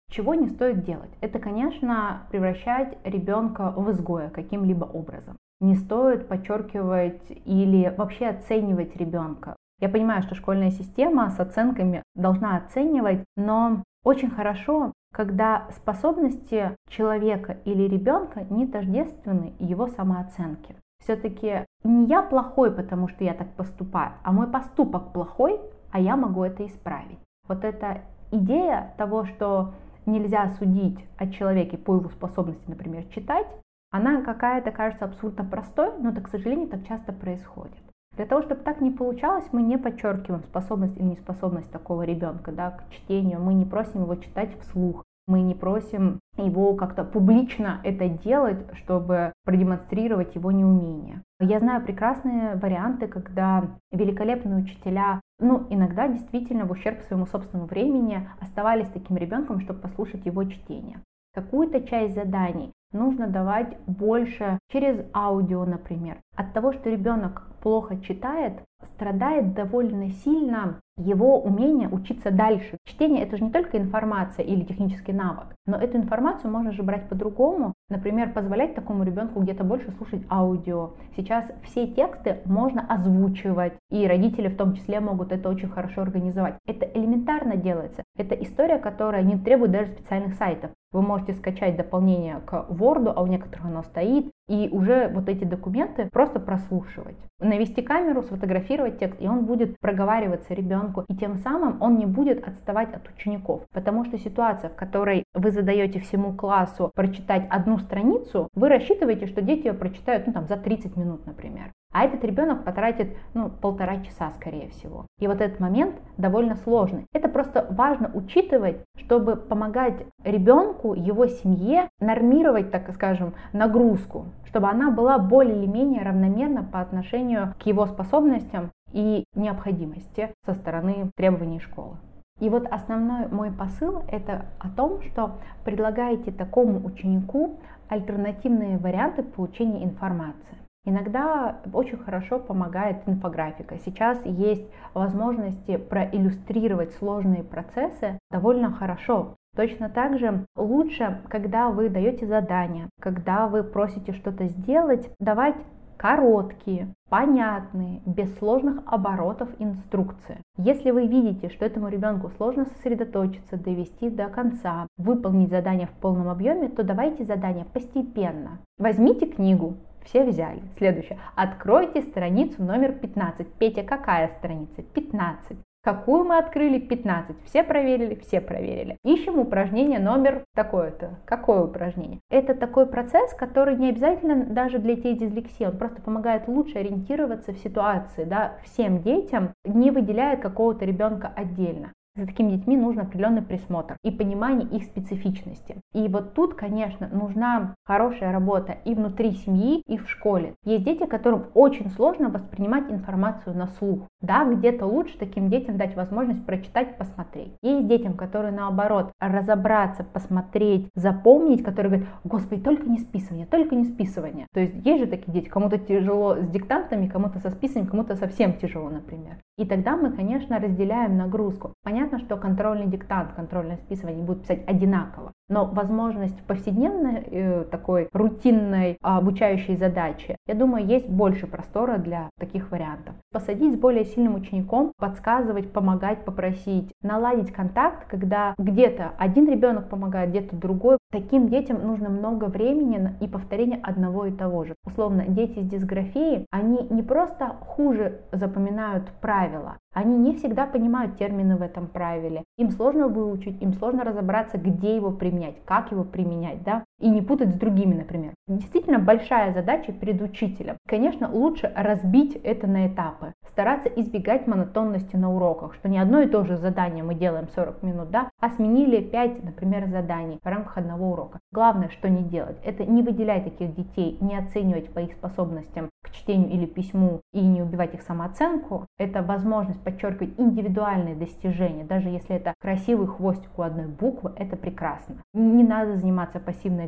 [0.10, 1.12] Чего не стоит делать?
[1.20, 5.36] Это, конечно, превращать ребенка в изгоя каким-либо образом.
[5.60, 9.58] Не стоит подчеркивать или вообще оценивать ребенка.
[9.82, 17.58] Я понимаю, что школьная система с оценками должна оценивать, но очень хорошо, когда способности человека
[17.66, 20.76] или ребенка не тождественны его самооценке.
[21.04, 25.60] Все-таки не я плохой, потому что я так поступаю, а мой поступок плохой,
[25.92, 27.20] а я могу это исправить.
[27.48, 29.74] Вот эта идея того, что
[30.06, 33.48] нельзя судить о человеке по его способности, например, читать,
[33.92, 37.91] она какая-то кажется абсолютно простой, но, это, к сожалению, так часто происходит.
[38.18, 42.72] Для того, чтобы так не получалось, мы не подчеркиваем способность или неспособность такого ребенка да,
[42.72, 48.10] к чтению, мы не просим его читать вслух, мы не просим его как-то публично это
[48.10, 51.22] делать, чтобы продемонстрировать его неумение.
[51.40, 58.28] Я знаю прекрасные варианты, когда великолепные учителя, ну, иногда действительно в ущерб своему собственному времени
[58.42, 61.00] оставались таким ребенком, чтобы послушать его чтение.
[61.34, 66.18] Какую-то часть заданий нужно давать больше через аудио, например.
[66.36, 72.78] От того, что ребенок плохо читает, страдает довольно сильно его умение учиться дальше.
[72.86, 77.10] Чтение это же не только информация или технический навык, но эту информацию можно же брать
[77.10, 77.74] по-другому.
[77.90, 80.92] Например, позволять такому ребенку где-то больше слушать аудио.
[81.16, 86.56] Сейчас все тексты можно озвучивать, и родители в том числе могут это очень хорошо организовать.
[86.66, 88.04] Это элементарно делается.
[88.18, 90.72] Это история, которая не требует даже специальных сайтов.
[90.92, 95.46] Вы можете скачать дополнение к Word, а у некоторых оно стоит, и уже вот эти
[95.46, 97.16] документы просто прослушивать.
[97.40, 102.46] Навести камеру, сфотографировать текст, и он будет проговариваться ребенку, и тем самым он не будет
[102.46, 103.64] отставать от учеников.
[103.74, 109.42] Потому что ситуация, в которой вы задаете всему классу прочитать одну страницу, вы рассчитываете, что
[109.42, 111.72] дети ее прочитают ну, там, за 30 минут, например.
[111.92, 115.06] А этот ребенок потратит ну, полтора часа, скорее всего.
[115.20, 117.06] И вот этот момент довольно сложный.
[117.14, 124.90] Это просто важно учитывать, чтобы помогать ребенку, его семье нормировать, так скажем, нагрузку, чтобы она
[124.90, 131.60] была более или менее равномерна по отношению к его способностям и необходимости со стороны требований
[131.60, 131.98] школы.
[132.40, 139.84] И вот основной мой посыл это о том, что предлагаете такому ученику альтернативные варианты получения
[139.84, 140.58] информации.
[140.84, 143.78] Иногда очень хорошо помогает инфографика.
[143.86, 149.36] Сейчас есть возможности проиллюстрировать сложные процессы довольно хорошо.
[149.56, 155.56] Точно так же лучше, когда вы даете задание, когда вы просите что-то сделать, давать
[155.98, 160.40] короткие, понятные, без сложных оборотов инструкции.
[160.58, 166.28] Если вы видите, что этому ребенку сложно сосредоточиться, довести до конца, выполнить задание в полном
[166.30, 168.58] объеме, то давайте задание постепенно.
[168.80, 170.62] Возьмите книгу, все взяли.
[170.78, 171.20] Следующее.
[171.36, 173.54] Откройте страницу номер 15.
[173.54, 174.82] Петя, какая страница?
[174.82, 175.58] 15.
[175.84, 176.78] Какую мы открыли?
[176.78, 177.38] 15.
[177.46, 178.14] Все проверили?
[178.14, 178.98] Все проверили.
[179.04, 181.18] Ищем упражнение номер такое-то.
[181.26, 182.20] Какое упражнение?
[182.30, 185.66] Это такой процесс, который не обязательно даже для детей дислексии.
[185.66, 188.26] Он просто помогает лучше ориентироваться в ситуации.
[188.26, 188.58] Да?
[188.64, 191.92] Всем детям не выделяет какого-то ребенка отдельно.
[192.16, 195.78] За такими детьми нужен определенный присмотр и понимание их специфичности.
[195.94, 200.56] И вот тут, конечно, нужна хорошая работа и внутри семьи, и в школе.
[200.66, 204.02] Есть дети, которым очень сложно воспринимать информацию на слух.
[204.22, 207.54] Да, где-то лучше таким детям дать возможность прочитать, посмотреть.
[207.62, 213.86] Есть детям, которые наоборот разобраться, посмотреть, запомнить, которые говорят, господи, только не списывание, только не
[213.86, 214.48] списывание.
[214.54, 218.58] То есть есть же такие дети, кому-то тяжело с диктантами, кому-то со списыванием, кому-то совсем
[218.58, 219.38] тяжело, например.
[219.58, 221.74] И тогда мы, конечно, разделяем нагрузку.
[221.84, 228.08] Понятно, Понятно, что контрольный диктант, контрольное списывание будут писать одинаково, но возможность повседневной э, такой
[228.14, 233.14] рутинной обучающей задачи, я думаю, есть больше простора для таких вариантов.
[233.32, 240.30] Посадить с более сильным учеником, подсказывать, помогать, попросить, наладить контакт, когда где-то один ребенок помогает,
[240.30, 240.98] где-то другой.
[241.12, 244.76] Таким детям нужно много времени и повторения одного и того же.
[244.86, 251.58] Условно, дети с дисграфией, они не просто хуже запоминают правила, они не всегда понимают термины
[251.58, 252.46] в этом правиле.
[252.58, 257.22] Им сложно выучить, им сложно разобраться, где его применять, как его применять, да, и не
[257.22, 258.34] путать с другими, например.
[258.48, 260.78] Действительно большая задача перед учителем.
[260.88, 266.28] Конечно, лучше разбить это на этапы, стараться избегать монотонности на уроках, что не одно и
[266.28, 270.78] то же задание мы делаем 40 минут, да, а сменили 5, например, заданий в рамках
[270.78, 271.40] одного урока.
[271.52, 276.12] Главное, что не делать, это не выделять таких детей, не оценивать по их способностям к
[276.12, 278.86] чтению или письму и не убивать их самооценку.
[278.98, 285.16] Это возможность подчеркивать индивидуальные достижения, даже если это красивый хвостик у одной буквы, это прекрасно.
[285.34, 286.40] Не надо заниматься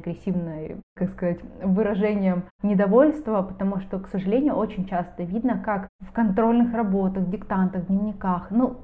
[0.04, 6.74] пассивно-агрессивной, как сказать, выражением недовольства, потому что, к сожалению, очень часто видно, как в контрольных
[6.74, 8.78] работах, диктантах, дневниках, ну,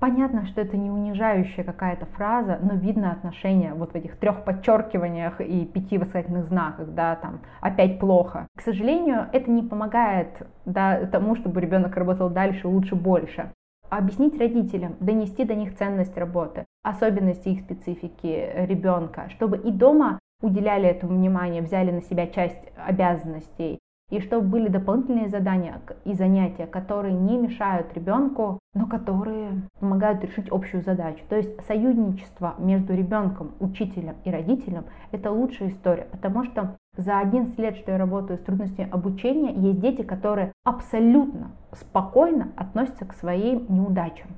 [0.00, 5.40] Понятно, что это не унижающая какая-то фраза, но видно отношение вот в этих трех подчеркиваниях
[5.40, 8.46] и пяти восклицательных знаках, да, там опять плохо.
[8.54, 13.50] К сожалению, это не помогает да, тому, чтобы ребенок работал дальше, лучше, больше.
[13.88, 20.86] Объяснить родителям, донести до них ценность работы, особенности их специфики ребенка, чтобы и дома уделяли
[20.86, 23.78] этому внимание, взяли на себя часть обязанностей,
[24.10, 30.50] и чтобы были дополнительные задания и занятия, которые не мешают ребенку, но которые помогают решить
[30.50, 31.24] общую задачу.
[31.30, 37.58] То есть союзничество между ребенком, учителем и родителем– это лучшая история, потому что за 11
[37.58, 43.64] лет, что я работаю с трудностями обучения, есть дети, которые абсолютно спокойно относятся к своим
[43.68, 44.28] неудачам.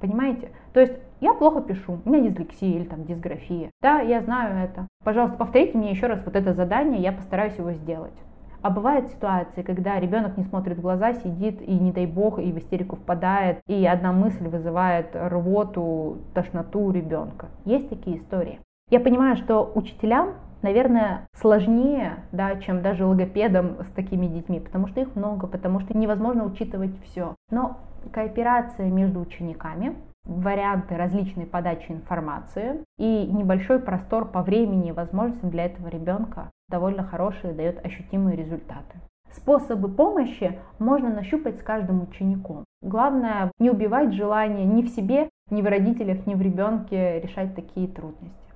[0.00, 0.50] Понимаете?
[0.72, 3.70] То есть я плохо пишу, у меня дислексия или там дисграфия.
[3.82, 4.86] Да, я знаю это.
[5.04, 8.14] Пожалуйста, повторите мне еще раз вот это задание, я постараюсь его сделать.
[8.60, 12.52] А бывают ситуации, когда ребенок не смотрит в глаза, сидит и, не дай бог, и
[12.52, 17.46] в истерику впадает, и одна мысль вызывает рвоту, тошноту у ребенка.
[17.64, 18.58] Есть такие истории.
[18.90, 25.00] Я понимаю, что учителям, наверное, сложнее, да, чем даже логопедам с такими детьми, потому что
[25.00, 27.34] их много, потому что невозможно учитывать все.
[27.50, 27.78] Но
[28.12, 35.66] кооперация между учениками, варианты различной подачи информации и небольшой простор по времени и возможностям для
[35.66, 39.00] этого ребенка довольно хорошие, дает ощутимые результаты.
[39.30, 42.64] Способы помощи можно нащупать с каждым учеником.
[42.82, 47.88] Главное не убивать желание ни в себе, ни в родителях, ни в ребенке решать такие
[47.88, 48.47] трудности.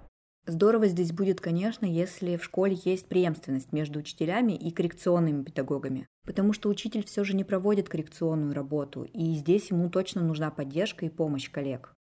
[0.45, 6.53] Здорово здесь будет, конечно, если в школе есть преемственность между учителями и коррекционными педагогами, потому
[6.53, 11.11] что учитель все же не проводит коррекционную работу, и здесь ему точно нужна поддержка и
[11.11, 11.95] помощь коллег.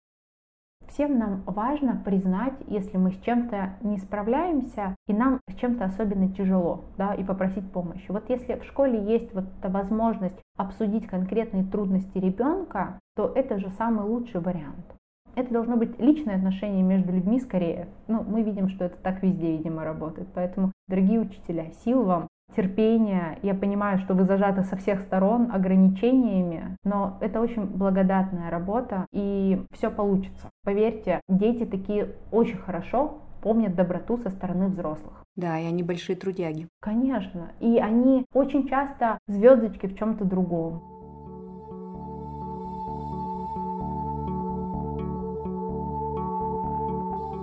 [0.88, 6.34] Всем нам важно признать, если мы с чем-то не справляемся, и нам с чем-то особенно
[6.34, 8.06] тяжело, да, и попросить помощи.
[8.08, 13.70] Вот если в школе есть вот эта возможность обсудить конкретные трудности ребенка, то это же
[13.78, 14.84] самый лучший вариант.
[15.34, 17.88] Это должно быть личное отношение между людьми скорее.
[18.08, 20.28] Ну, мы видим, что это так везде, видимо, работает.
[20.34, 23.38] Поэтому, дорогие учителя, сил вам, терпения.
[23.42, 29.64] Я понимаю, что вы зажаты со всех сторон ограничениями, но это очень благодатная работа, и
[29.72, 30.50] все получится.
[30.64, 35.24] Поверьте, дети такие очень хорошо помнят доброту со стороны взрослых.
[35.34, 36.68] Да, и они большие трудяги.
[36.80, 37.52] Конечно.
[37.58, 40.91] И они очень часто звездочки в чем-то другом.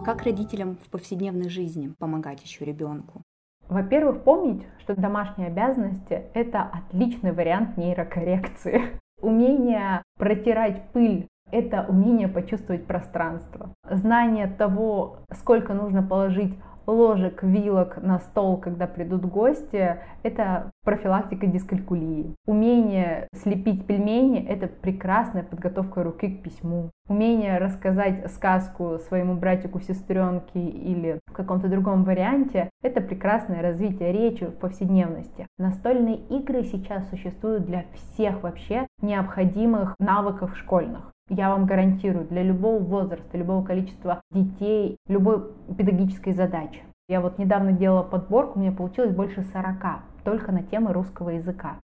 [0.06, 3.22] Как родителям в повседневной жизни помогать еще ребенку?
[3.68, 9.00] Во-первых, помнить, что домашние обязанности– это отличный вариант нейрокоррекции.
[9.22, 13.74] Умение протирать пыль– это умение почувствовать пространство.
[13.90, 16.58] Знание того, сколько нужно положить
[16.89, 22.36] ложек, вилок на стол, когда придут гости, это профилактика дискалькулии.
[22.45, 26.91] Умение слепить пельмени– это прекрасная подготовка руки к письму.
[27.08, 34.45] Умение рассказать сказку своему братику, сестренке или в каком-то другом варианте– это прекрасное развитие речи
[34.45, 35.47] в повседневности.
[35.58, 42.80] Настольные игры сейчас существуют для всех вообще необходимых навыков школьных я вам гарантирую, для любого
[42.80, 45.44] возраста, любого количества детей, любой
[45.78, 46.82] педагогической задачи.
[47.08, 51.80] Я вот недавно делала подборку, у меня получилось больше 40 только на темы русского языка.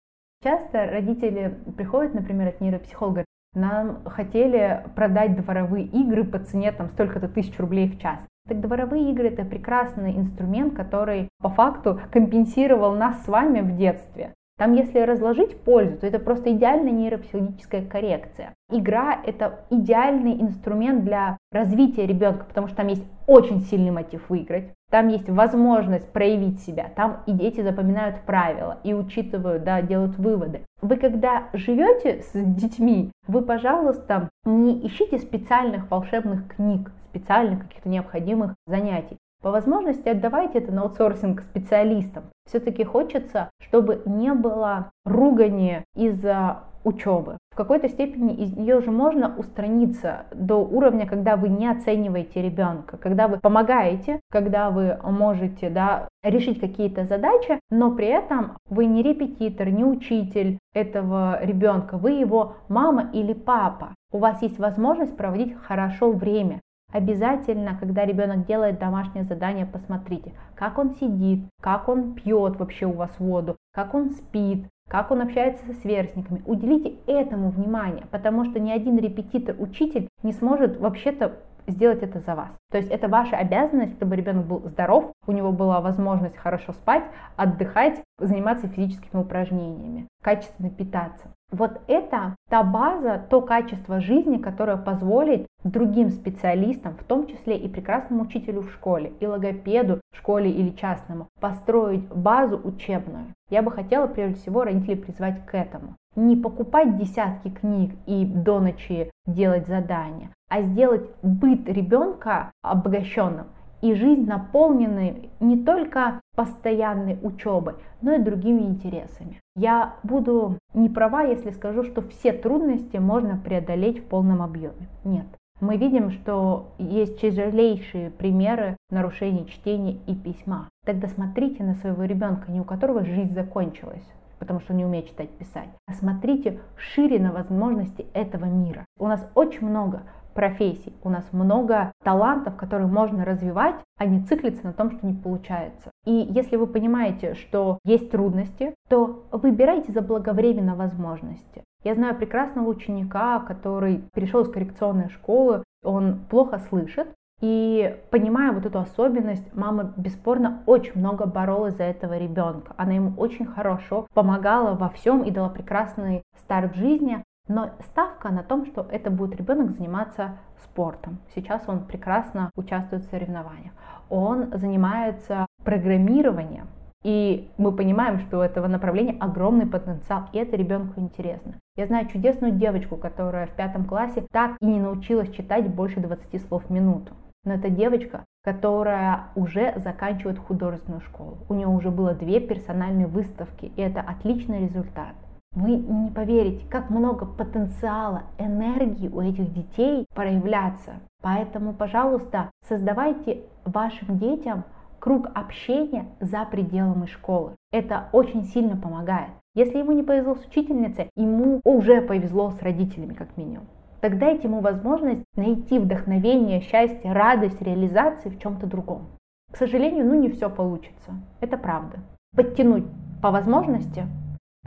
[0.44, 3.24] Часто родители приходят, например, от нейропсихолога,
[3.56, 8.20] нам хотели продать дворовые игры по цене там столько-то тысяч рублей в час.
[8.48, 14.34] Так дворовые игры это прекрасный инструмент, который по факту компенсировал нас с вами в детстве.
[14.58, 18.54] Там, если разложить пользу, то это просто идеальная нейропсихологическая коррекция.
[18.70, 24.72] Игра– это идеальный инструмент для развития ребенка, потому что там есть очень сильный мотив выиграть,
[24.92, 30.62] там есть возможность проявить себя, там и дети запоминают правила и учитывают, да, делают выводы.
[30.84, 38.54] Вы когда живете с детьми, вы, пожалуйста, не ищите специальных волшебных книг, специальных каких-то необходимых
[38.68, 39.18] занятий.
[39.44, 42.24] По возможности отдавайте это на аутсорсинг специалистам.
[42.48, 47.38] Все-таки хочется, чтобы не было ругани из-за учебы.
[47.52, 52.98] В какой-то степени из нее уже можно устраниться до уровня, когда вы не оцениваете ребенка,
[52.98, 59.04] когда вы помогаете, когда вы можете да, решить какие-то задачи, но при этом вы не
[59.04, 63.94] репетитор, не учитель этого ребенка, вы его мама или папа.
[64.12, 66.62] У вас есть возможность проводить хорошо время.
[66.94, 72.94] Обязательно, когда ребенок делает домашнее задание, посмотрите, как он сидит, как он пьет вообще у
[72.94, 76.44] вас воду, как он спит, как он общается со сверстниками.
[76.46, 82.36] Уделите этому внимание, потому что ни один репетитор, учитель не сможет вообще-то сделать это за
[82.36, 82.52] вас.
[82.72, 87.06] То есть это ваша обязанность, чтобы ребенок был здоров, у него была возможность хорошо спать,
[87.38, 91.34] отдыхать, заниматься физическими упражнениями, качественно питаться.
[91.54, 97.70] Вот это та база, то качество жизни, которое позволит другим специалистам, в том числе и
[97.70, 103.28] прекрасному учителю в школе, и логопеду в школе или частному, построить базу учебную.
[103.52, 105.96] Я бы хотела прежде всего родителей призвать к этому.
[106.16, 113.46] Не покупать десятки книг и до ночи делать задания, а сделать быт ребенка обогащенным
[113.84, 119.42] и жизнь наполненной не только постоянной учебой, но и другими интересами.
[119.58, 124.88] Я буду не права, если скажу, что все трудности можно преодолеть в полном объеме.
[125.04, 125.26] Нет.
[125.60, 130.70] Мы видим, что есть тяжелейшие примеры нарушений чтения и письма.
[130.86, 134.08] Тогда смотрите на своего ребенка, не у которого жизнь закончилась,
[134.40, 135.70] потому что не умеет читать, писать.
[135.88, 138.86] А смотрите шире на возможности этого мира.
[138.98, 140.04] У нас очень много
[140.34, 140.94] профессий.
[141.04, 145.92] У нас много талантов, которые можно развивать, а не циклиться на том, что не получается.
[146.06, 151.64] И если вы понимаете, что есть трудности, то выбирайте заблаговременно возможности.
[151.84, 157.10] Я знаю прекрасного ученика, который перешел из коррекционной школы, он плохо слышит,
[157.44, 162.74] и понимая вот эту особенность, мама бесспорно очень много боролась за этого ребенка.
[162.78, 167.22] Она ему очень хорошо помогала во всем и дала прекрасный старт в жизни.
[167.48, 171.20] Но ставка на том, что это будет ребенок заниматься спортом.
[171.36, 173.74] Сейчас он прекрасно участвует в соревнованиях.
[174.10, 176.68] Он занимается программированием.
[177.04, 181.56] И мы понимаем, что у этого направления огромный потенциал, и это ребенку интересно.
[181.76, 186.48] Я знаю чудесную девочку, которая в пятом классе так и не научилась читать больше 20
[186.48, 187.14] слов в минуту.
[187.44, 191.40] Но это девочка, которая уже заканчивает художественную школу.
[191.50, 195.14] У нее уже было две персональные выставки, и это отличный результат.
[195.56, 200.94] Вы не поверите, как много потенциала, энергии у этих детей проявляться.
[201.22, 204.64] Поэтому, пожалуйста, создавайте вашим детям
[205.00, 207.56] круг общения за пределами школы.
[207.72, 209.30] Это очень сильно помогает.
[209.54, 213.68] Если ему не повезло с учительницей, ему уже повезло с родителями, как минимум.
[214.02, 219.08] Тогда дайте ему возможность найти вдохновение, счастье, радость, реализации в чем-то другом.
[219.52, 221.14] К сожалению, ну не все получится.
[221.42, 222.00] Это правда.
[222.36, 222.86] Подтянуть
[223.22, 224.08] по возможности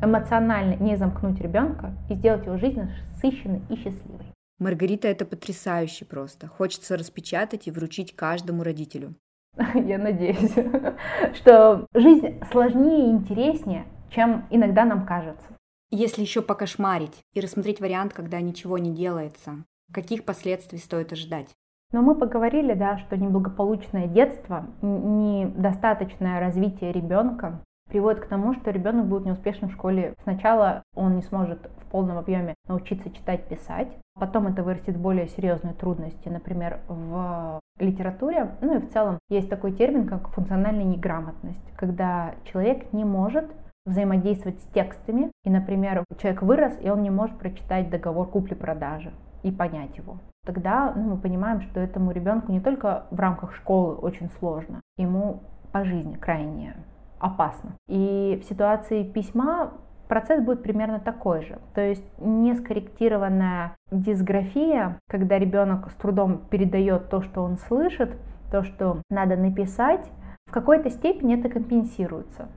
[0.01, 4.27] эмоционально не замкнуть ребенка и сделать его жизнь насыщенной и счастливой.
[4.59, 6.49] Маргарита, это потрясающе просто.
[6.49, 9.15] Хочется распечатать и вручить каждому родителю.
[9.75, 10.55] Я надеюсь,
[11.35, 15.47] что жизнь сложнее и интереснее, чем иногда нам кажется.
[15.91, 21.55] Если еще покошмарить и рассмотреть вариант, когда ничего не делается, каких последствий стоит ожидать?
[21.93, 29.07] Но мы поговорили, да, что неблагополучное детство, недостаточное развитие ребенка приводит к тому, что ребенок
[29.07, 30.15] будет неуспешным в школе.
[30.23, 35.29] Сначала он не сможет в полном объеме научиться читать, писать, потом это вырастет в более
[35.29, 41.73] серьезные трудности, например, в литературе, ну и в целом есть такой термин, как функциональная неграмотность,
[41.77, 43.47] когда человек не может
[43.85, 49.13] взаимодействовать с текстами, и, например, человек вырос, и он не может прочитать договор купли-продажи
[49.43, 50.19] и понять его.
[50.45, 55.43] Тогда ну, мы понимаем, что этому ребенку не только в рамках школы очень сложно, ему
[55.73, 56.75] по жизни крайне
[57.19, 57.77] опасно.
[57.89, 59.73] И в ситуации письма
[60.09, 61.59] процесс будет примерно такой же.
[61.75, 68.17] То есть нескорректированная дисграфия, когда ребенок с трудом передает то, что он слышит,
[68.51, 70.11] то, что надо написать,
[70.47, 72.49] в какой-то степени это компенсируется.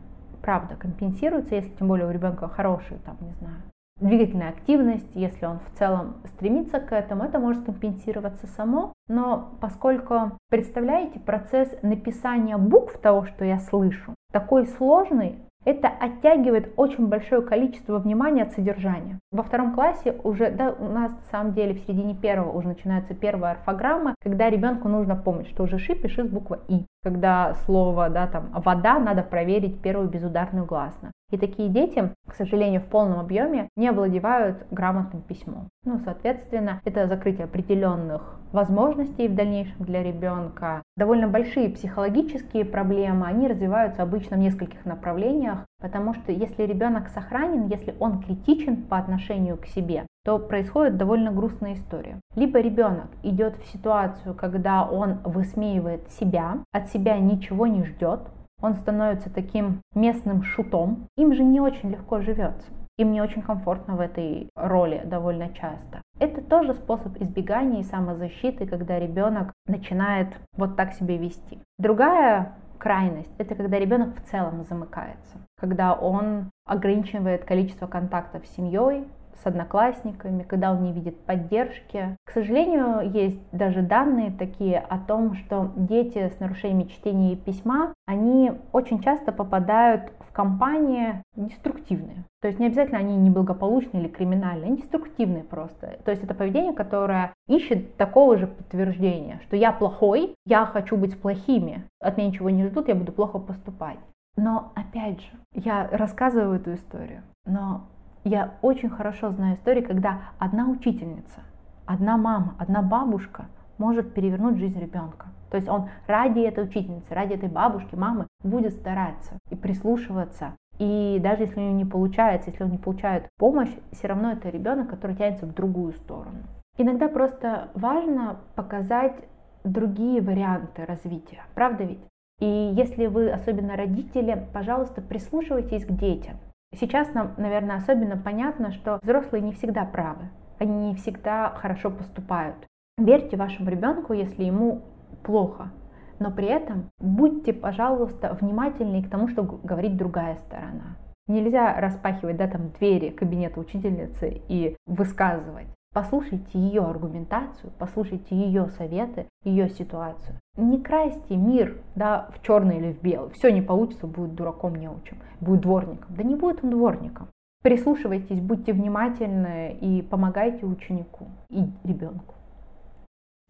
[0.42, 3.56] Правда, компенсируется, если тем более у ребенка хорошая, там, не знаю,
[4.00, 8.94] двигательная активность, если он в целом стремится к этому, это может компенсироваться само.
[9.08, 17.08] Но поскольку, представляете, процесс написания букв того, что я слышу, такой сложный, это оттягивает очень
[17.08, 19.20] большое количество внимания от содержания.
[19.32, 23.14] Во втором классе уже, да, у нас на самом деле в середине первого уже начинается
[23.14, 26.86] первая орфограмма, когда ребенку нужно помнить, что уже ши пиши с буквы И.
[27.04, 31.12] Когда слово, да, там, вода, надо проверить первую безударную гласную.
[31.32, 35.70] И такие дети, к сожалению, в полном объеме не овладевают грамотным письмом.
[35.86, 40.82] Ну, соответственно, это закрытие определенных возможностей в дальнейшем для ребенка.
[40.98, 47.68] Довольно большие психологические проблемы, они развиваются обычно в нескольких направлениях, потому что если ребенок сохранен,
[47.68, 52.20] если он критичен по отношению к себе, то происходит довольно грустная история.
[52.36, 58.22] Либо ребенок идет в ситуацию, когда он высмеивает себя, от себя ничего не ждет,
[58.62, 61.08] он становится таким местным шутом.
[61.18, 62.68] Им же не очень легко живется.
[62.98, 66.02] Им не очень комфортно в этой роли довольно часто.
[66.20, 71.60] Это тоже способ избегания и самозащиты, когда ребенок начинает вот так себя вести.
[71.78, 79.08] Другая крайность– это когда ребенок в целом замыкается, когда он ограничивает количество контактов с семьей,
[79.42, 82.18] с одноклассниками, когда он не видит поддержки.
[82.26, 87.94] К сожалению, есть даже данные такие о том, что дети с нарушениями чтения и письма,
[88.06, 92.26] они очень часто попадают в компании деструктивные.
[92.42, 95.98] То есть не обязательно они неблагополучные или криминальные, они деструктивные просто.
[96.06, 101.20] То есть это поведение, которое ищет такого же подтверждения, что я плохой, я хочу быть
[101.20, 104.00] плохими, от меня ничего не ждут, я буду плохо поступать.
[104.38, 107.88] Но опять же, я рассказываю эту историю, но
[108.30, 111.42] я очень хорошо знаю истории, когда одна учительница,
[111.86, 115.28] одна мама, одна бабушка может перевернуть жизнь ребенка.
[115.50, 120.56] То есть он ради этой учительницы, ради этой бабушки, мамы будет стараться и прислушиваться.
[120.78, 124.50] И даже если у него не получается, если он не получает помощь, все равно это
[124.50, 126.44] ребенок, который тянется в другую сторону.
[126.78, 129.16] Иногда просто важно показать
[129.64, 131.42] другие варианты развития.
[131.56, 132.00] Правда ведь?
[132.40, 136.38] И если вы, особенно родители, пожалуйста, прислушивайтесь к детям.
[136.78, 142.56] Сейчас нам, наверное, особенно понятно, что взрослые не всегда правы, они не всегда хорошо поступают.
[142.98, 144.84] Верьте вашему ребенку, если ему
[145.24, 145.72] плохо,
[146.20, 150.98] но при этом будьте, пожалуйста, внимательны к тому, что говорит другая сторона.
[151.28, 155.68] Нельзя распахивать да, там, двери кабинета учительницы и высказывать.
[155.92, 160.40] Послушайте ее аргументацию, послушайте ее советы, ее ситуацию.
[160.56, 163.34] Не красьте мир да, в черный или в белый.
[163.34, 166.16] Все не получится, будет дураком неучим, будет дворником.
[166.16, 167.30] Да не будет он дворником.
[167.64, 172.36] Прислушивайтесь, будьте внимательны и помогайте ученику и ребенку.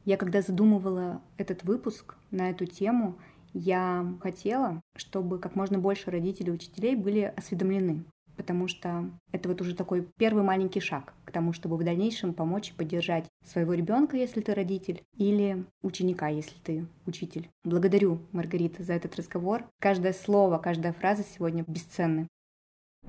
[0.06, 3.16] Я когда задумывала этот выпуск на эту тему,
[3.54, 8.06] я хотела, чтобы как можно больше родителей и учителей были осведомлены
[8.40, 12.70] потому что это вот уже такой первый маленький шаг к тому, чтобы в дальнейшем помочь
[12.70, 17.50] и поддержать своего ребенка, если ты родитель, или ученика, если ты учитель.
[17.66, 19.66] Благодарю, Маргарита, за этот разговор.
[19.82, 22.30] Каждое слово, каждая фраза сегодня бесценны.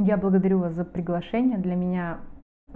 [0.01, 1.59] Я благодарю вас за приглашение.
[1.59, 2.23] Для меня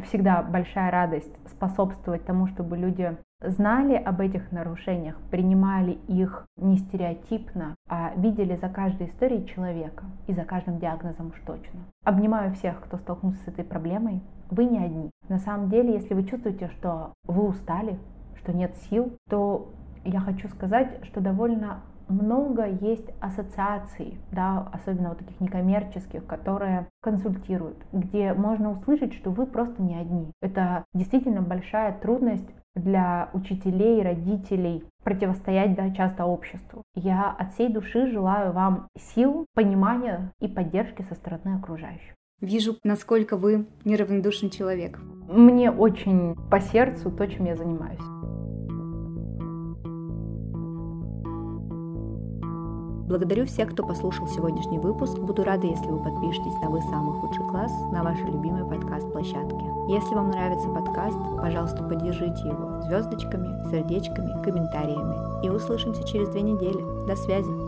[0.05, 3.17] всегда большая радость способствовать тому, чтобы люди
[3.51, 10.35] знали об этих нарушениях, принимали их не стереотипно, а видели за каждой историей человека и
[10.35, 11.81] за каждым диагнозом уж точно.
[12.05, 14.21] Обнимаю всех, кто столкнулся с этой проблемой.
[14.51, 15.11] Вы не одни.
[15.29, 17.99] На самом деле, если вы чувствуете, что вы устали,
[18.37, 19.69] что нет сил, то
[20.05, 27.79] я хочу сказать, что довольно много есть ассоциаций, да, особенно вот таких некоммерческих, которые консультируют,
[27.93, 30.31] где можно услышать, что вы просто не одни.
[30.43, 36.83] Это действительно большая трудность для учителей, родителей противостоять да, часто обществу.
[36.95, 42.15] Я от всей души желаю вам сил, понимания и поддержки со стороны окружающих.
[42.41, 44.99] Вижу, насколько вы неравнодушный человек.
[45.29, 48.44] Мне очень по сердцу то, чем я занимаюсь.
[53.07, 55.19] Благодарю всех, кто послушал сегодняшний выпуск.
[55.19, 59.65] Буду рада, если вы подпишетесь на «Вы самый худший класс» на вашей любимой подкаст-площадке.
[59.89, 65.45] Если вам нравится подкаст, пожалуйста, поддержите его звездочками, сердечками, комментариями.
[65.45, 67.07] И услышимся через две недели.
[67.07, 67.64] До связи!